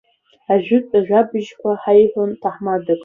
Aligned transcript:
Ажәытә 0.53 0.93
ажәабжьқәак 0.99 1.77
ҳаиҳәон 1.81 2.31
ҭаҳмадак. 2.41 2.99